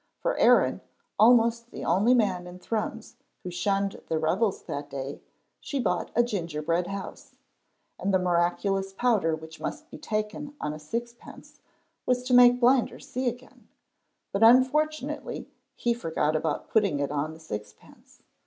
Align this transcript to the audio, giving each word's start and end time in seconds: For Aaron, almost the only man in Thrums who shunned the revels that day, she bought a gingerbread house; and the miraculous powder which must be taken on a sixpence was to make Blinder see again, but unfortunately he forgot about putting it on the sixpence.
For 0.17 0.35
Aaron, 0.37 0.81
almost 1.19 1.69
the 1.69 1.85
only 1.85 2.15
man 2.15 2.47
in 2.47 2.57
Thrums 2.57 3.17
who 3.43 3.51
shunned 3.51 4.01
the 4.07 4.17
revels 4.17 4.63
that 4.63 4.89
day, 4.89 5.21
she 5.59 5.79
bought 5.79 6.09
a 6.15 6.23
gingerbread 6.23 6.87
house; 6.87 7.35
and 7.99 8.11
the 8.11 8.17
miraculous 8.17 8.93
powder 8.93 9.35
which 9.35 9.59
must 9.61 9.91
be 9.91 9.99
taken 9.99 10.55
on 10.59 10.73
a 10.73 10.79
sixpence 10.79 11.59
was 12.07 12.23
to 12.23 12.33
make 12.33 12.59
Blinder 12.59 12.97
see 12.97 13.29
again, 13.29 13.67
but 14.31 14.41
unfortunately 14.41 15.51
he 15.75 15.93
forgot 15.93 16.35
about 16.35 16.67
putting 16.71 16.99
it 16.99 17.11
on 17.11 17.33
the 17.35 17.39
sixpence. 17.39 18.23